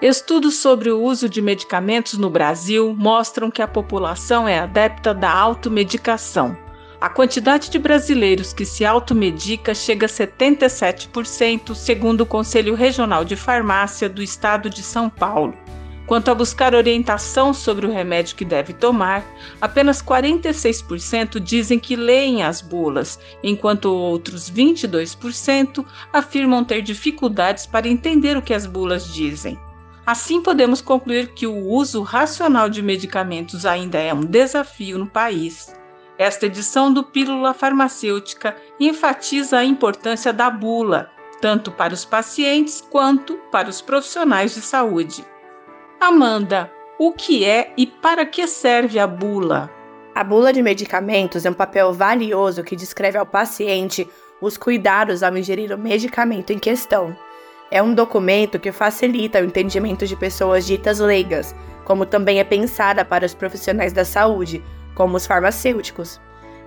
Estudos 0.00 0.58
sobre 0.58 0.92
o 0.92 1.02
uso 1.02 1.28
de 1.28 1.42
medicamentos 1.42 2.16
no 2.16 2.30
Brasil 2.30 2.94
mostram 2.96 3.50
que 3.50 3.60
a 3.60 3.66
população 3.66 4.46
é 4.46 4.56
adepta 4.56 5.12
da 5.12 5.28
automedicação. 5.28 6.56
A 7.00 7.08
quantidade 7.08 7.68
de 7.68 7.80
brasileiros 7.80 8.52
que 8.52 8.64
se 8.64 8.84
automedica 8.84 9.74
chega 9.74 10.06
a 10.06 10.08
77%, 10.08 11.74
segundo 11.74 12.20
o 12.20 12.26
Conselho 12.26 12.76
Regional 12.76 13.24
de 13.24 13.34
Farmácia 13.34 14.08
do 14.08 14.22
Estado 14.22 14.70
de 14.70 14.84
São 14.84 15.10
Paulo. 15.10 15.52
Quanto 16.06 16.30
a 16.30 16.34
buscar 16.34 16.76
orientação 16.76 17.52
sobre 17.52 17.84
o 17.84 17.92
remédio 17.92 18.36
que 18.36 18.44
deve 18.44 18.72
tomar, 18.72 19.26
apenas 19.60 20.00
46% 20.00 21.40
dizem 21.40 21.76
que 21.76 21.96
leem 21.96 22.44
as 22.44 22.60
bulas, 22.60 23.18
enquanto 23.42 23.86
outros 23.86 24.48
22% 24.48 25.84
afirmam 26.12 26.64
ter 26.64 26.82
dificuldades 26.82 27.66
para 27.66 27.88
entender 27.88 28.36
o 28.36 28.42
que 28.42 28.54
as 28.54 28.64
bulas 28.64 29.12
dizem. 29.12 29.58
Assim, 30.08 30.40
podemos 30.40 30.80
concluir 30.80 31.34
que 31.34 31.46
o 31.46 31.66
uso 31.66 32.00
racional 32.00 32.70
de 32.70 32.80
medicamentos 32.80 33.66
ainda 33.66 33.98
é 33.98 34.14
um 34.14 34.22
desafio 34.22 34.96
no 34.96 35.06
país. 35.06 35.70
Esta 36.16 36.46
edição 36.46 36.90
do 36.90 37.04
Pílula 37.04 37.52
Farmacêutica 37.52 38.56
enfatiza 38.80 39.58
a 39.58 39.64
importância 39.66 40.32
da 40.32 40.48
bula, 40.48 41.10
tanto 41.42 41.70
para 41.70 41.92
os 41.92 42.06
pacientes 42.06 42.80
quanto 42.80 43.34
para 43.52 43.68
os 43.68 43.82
profissionais 43.82 44.54
de 44.54 44.62
saúde. 44.62 45.22
Amanda, 46.00 46.72
o 46.98 47.12
que 47.12 47.44
é 47.44 47.74
e 47.76 47.86
para 47.86 48.24
que 48.24 48.46
serve 48.46 48.98
a 48.98 49.06
bula? 49.06 49.70
A 50.14 50.24
bula 50.24 50.54
de 50.54 50.62
medicamentos 50.62 51.44
é 51.44 51.50
um 51.50 51.52
papel 51.52 51.92
valioso 51.92 52.64
que 52.64 52.74
descreve 52.74 53.18
ao 53.18 53.26
paciente 53.26 54.08
os 54.40 54.56
cuidados 54.56 55.22
ao 55.22 55.36
ingerir 55.36 55.70
o 55.70 55.76
medicamento 55.76 56.50
em 56.50 56.58
questão. 56.58 57.14
É 57.70 57.82
um 57.82 57.92
documento 57.92 58.58
que 58.58 58.72
facilita 58.72 59.40
o 59.40 59.44
entendimento 59.44 60.06
de 60.06 60.16
pessoas 60.16 60.66
ditas 60.66 60.98
leigas, 60.98 61.54
como 61.84 62.06
também 62.06 62.40
é 62.40 62.44
pensada 62.44 63.04
para 63.04 63.26
os 63.26 63.34
profissionais 63.34 63.92
da 63.92 64.06
saúde, 64.06 64.62
como 64.94 65.16
os 65.16 65.26
farmacêuticos. 65.26 66.18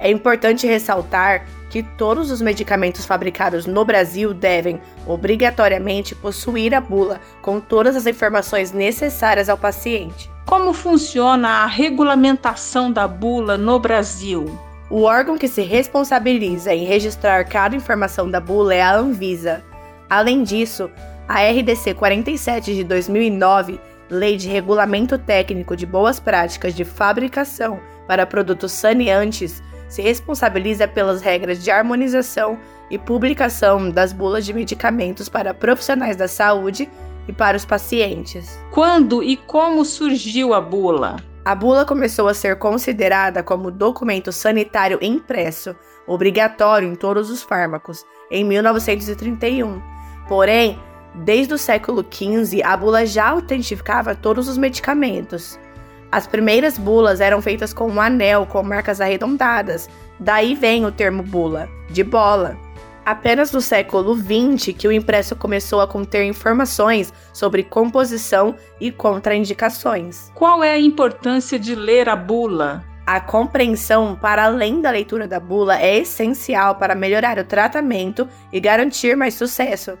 É 0.00 0.10
importante 0.10 0.66
ressaltar 0.66 1.46
que 1.70 1.82
todos 1.82 2.30
os 2.30 2.40
medicamentos 2.40 3.04
fabricados 3.04 3.66
no 3.66 3.84
Brasil 3.84 4.32
devem, 4.32 4.80
obrigatoriamente, 5.06 6.14
possuir 6.14 6.74
a 6.74 6.80
bula 6.80 7.20
com 7.42 7.60
todas 7.60 7.94
as 7.94 8.06
informações 8.06 8.72
necessárias 8.72 9.48
ao 9.48 9.58
paciente. 9.58 10.30
Como 10.46 10.72
funciona 10.72 11.48
a 11.48 11.66
regulamentação 11.66 12.90
da 12.90 13.06
bula 13.06 13.58
no 13.58 13.78
Brasil? 13.78 14.46
O 14.90 15.02
órgão 15.02 15.36
que 15.36 15.48
se 15.48 15.62
responsabiliza 15.62 16.72
em 16.74 16.84
registrar 16.86 17.44
cada 17.44 17.76
informação 17.76 18.30
da 18.30 18.40
bula 18.40 18.74
é 18.74 18.80
a 18.80 18.96
Anvisa. 18.96 19.62
Além 20.08 20.42
disso, 20.42 20.90
a 21.28 21.42
RDC 21.42 21.92
47 21.94 22.74
de 22.74 22.84
2009, 22.84 23.78
Lei 24.08 24.36
de 24.36 24.48
Regulamento 24.48 25.18
Técnico 25.18 25.76
de 25.76 25.84
Boas 25.84 26.18
Práticas 26.18 26.74
de 26.74 26.84
Fabricação 26.84 27.78
para 28.06 28.24
Produtos 28.24 28.72
Saneantes, 28.72 29.62
se 29.86 30.00
responsabiliza 30.00 30.88
pelas 30.88 31.20
regras 31.20 31.62
de 31.62 31.70
harmonização 31.70 32.58
e 32.90 32.96
publicação 32.96 33.90
das 33.90 34.12
bulas 34.12 34.46
de 34.46 34.54
medicamentos 34.54 35.28
para 35.28 35.52
profissionais 35.52 36.16
da 36.16 36.26
saúde 36.26 36.88
e 37.26 37.32
para 37.32 37.56
os 37.56 37.66
pacientes. 37.66 38.58
Quando 38.70 39.22
e 39.22 39.36
como 39.36 39.84
surgiu 39.84 40.54
a 40.54 40.60
bula? 40.60 41.16
A 41.44 41.54
bula 41.54 41.84
começou 41.84 42.28
a 42.28 42.34
ser 42.34 42.56
considerada 42.56 43.42
como 43.42 43.70
documento 43.70 44.32
sanitário 44.32 44.98
impresso, 45.02 45.76
obrigatório 46.06 46.88
em 46.88 46.94
todos 46.94 47.30
os 47.30 47.42
fármacos, 47.42 48.04
em 48.30 48.44
1931 48.44 49.97
Porém, 50.28 50.78
desde 51.14 51.54
o 51.54 51.58
século 51.58 52.04
XV, 52.08 52.62
a 52.62 52.76
bula 52.76 53.06
já 53.06 53.30
autentificava 53.30 54.14
todos 54.14 54.46
os 54.46 54.58
medicamentos. 54.58 55.58
As 56.12 56.26
primeiras 56.26 56.78
bulas 56.78 57.20
eram 57.20 57.42
feitas 57.42 57.72
com 57.72 57.88
um 57.88 58.00
anel 58.00 58.46
com 58.46 58.62
marcas 58.62 59.00
arredondadas, 59.00 59.88
daí 60.20 60.54
vem 60.54 60.84
o 60.86 60.92
termo 60.92 61.22
bula, 61.22 61.68
de 61.90 62.04
bola. 62.04 62.56
Apenas 63.04 63.52
no 63.52 63.60
século 63.60 64.14
XX 64.14 64.74
que 64.76 64.86
o 64.86 64.92
impresso 64.92 65.34
começou 65.34 65.80
a 65.80 65.86
conter 65.86 66.24
informações 66.24 67.12
sobre 67.32 67.62
composição 67.62 68.54
e 68.78 68.90
contraindicações. 68.90 70.30
Qual 70.34 70.62
é 70.62 70.72
a 70.72 70.78
importância 70.78 71.58
de 71.58 71.74
ler 71.74 72.08
a 72.08 72.16
bula? 72.16 72.84
A 73.06 73.18
compreensão 73.18 74.14
para 74.14 74.44
além 74.44 74.82
da 74.82 74.90
leitura 74.90 75.26
da 75.26 75.40
bula 75.40 75.80
é 75.80 75.98
essencial 75.98 76.74
para 76.74 76.94
melhorar 76.94 77.38
o 77.38 77.44
tratamento 77.44 78.28
e 78.52 78.60
garantir 78.60 79.16
mais 79.16 79.32
sucesso 79.32 79.96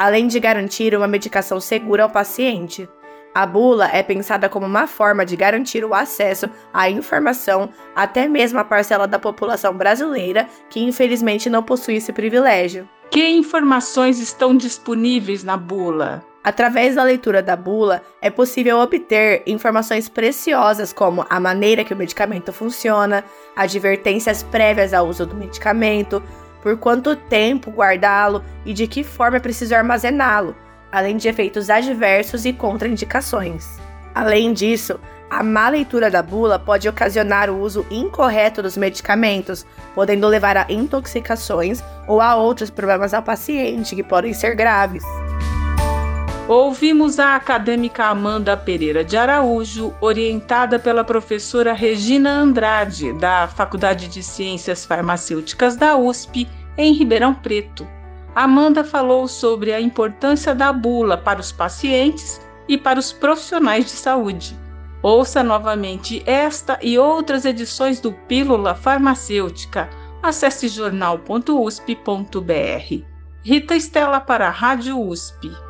além 0.00 0.26
de 0.26 0.40
garantir 0.40 0.96
uma 0.96 1.06
medicação 1.06 1.60
segura 1.60 2.04
ao 2.04 2.08
paciente. 2.08 2.88
A 3.34 3.44
bula 3.44 3.86
é 3.92 4.02
pensada 4.02 4.48
como 4.48 4.64
uma 4.64 4.86
forma 4.86 5.26
de 5.26 5.36
garantir 5.36 5.84
o 5.84 5.92
acesso 5.92 6.48
à 6.72 6.88
informação 6.88 7.68
até 7.94 8.26
mesmo 8.26 8.58
à 8.58 8.64
parcela 8.64 9.06
da 9.06 9.18
população 9.18 9.74
brasileira 9.74 10.48
que 10.70 10.80
infelizmente 10.80 11.50
não 11.50 11.62
possui 11.62 11.96
esse 11.96 12.14
privilégio. 12.14 12.88
Que 13.10 13.28
informações 13.28 14.18
estão 14.18 14.56
disponíveis 14.56 15.44
na 15.44 15.58
bula? 15.58 16.24
Através 16.42 16.94
da 16.94 17.02
leitura 17.02 17.42
da 17.42 17.54
bula, 17.54 18.00
é 18.22 18.30
possível 18.30 18.78
obter 18.78 19.42
informações 19.46 20.08
preciosas 20.08 20.90
como 20.90 21.26
a 21.28 21.38
maneira 21.38 21.84
que 21.84 21.92
o 21.92 21.96
medicamento 21.96 22.50
funciona, 22.50 23.22
advertências 23.54 24.42
prévias 24.42 24.94
ao 24.94 25.06
uso 25.06 25.26
do 25.26 25.36
medicamento, 25.36 26.22
por 26.62 26.76
quanto 26.76 27.16
tempo 27.16 27.70
guardá-lo 27.70 28.44
e 28.64 28.72
de 28.72 28.86
que 28.86 29.02
forma 29.02 29.36
é 29.36 29.40
preciso 29.40 29.74
armazená-lo, 29.74 30.54
além 30.90 31.16
de 31.16 31.28
efeitos 31.28 31.70
adversos 31.70 32.44
e 32.44 32.52
contraindicações. 32.52 33.78
Além 34.14 34.52
disso, 34.52 34.98
a 35.30 35.44
má 35.44 35.68
leitura 35.68 36.10
da 36.10 36.22
bula 36.22 36.58
pode 36.58 36.88
ocasionar 36.88 37.48
o 37.48 37.60
uso 37.60 37.86
incorreto 37.90 38.60
dos 38.60 38.76
medicamentos, 38.76 39.64
podendo 39.94 40.26
levar 40.26 40.56
a 40.56 40.66
intoxicações 40.68 41.82
ou 42.08 42.20
a 42.20 42.34
outros 42.34 42.68
problemas 42.68 43.14
ao 43.14 43.22
paciente 43.22 43.94
que 43.94 44.02
podem 44.02 44.34
ser 44.34 44.56
graves. 44.56 45.04
Ouvimos 46.50 47.20
a 47.20 47.36
acadêmica 47.36 48.06
Amanda 48.06 48.56
Pereira 48.56 49.04
de 49.04 49.16
Araújo, 49.16 49.94
orientada 50.00 50.80
pela 50.80 51.04
professora 51.04 51.72
Regina 51.72 52.28
Andrade, 52.28 53.12
da 53.12 53.46
Faculdade 53.46 54.08
de 54.08 54.20
Ciências 54.20 54.84
Farmacêuticas 54.84 55.76
da 55.76 55.96
USP, 55.96 56.48
em 56.76 56.92
Ribeirão 56.92 57.32
Preto. 57.32 57.86
Amanda 58.34 58.82
falou 58.82 59.28
sobre 59.28 59.72
a 59.72 59.80
importância 59.80 60.52
da 60.52 60.72
bula 60.72 61.16
para 61.16 61.38
os 61.38 61.52
pacientes 61.52 62.40
e 62.66 62.76
para 62.76 62.98
os 62.98 63.12
profissionais 63.12 63.84
de 63.84 63.92
saúde. 63.92 64.58
Ouça 65.04 65.44
novamente 65.44 66.20
esta 66.26 66.80
e 66.82 66.98
outras 66.98 67.44
edições 67.44 68.00
do 68.00 68.10
Pílula 68.10 68.74
Farmacêutica. 68.74 69.88
Acesse 70.20 70.66
jornal.usp.br. 70.66 71.84
Rita 73.40 73.76
Estela 73.76 74.18
para 74.18 74.48
a 74.48 74.50
Rádio 74.50 75.00
USP. 75.00 75.69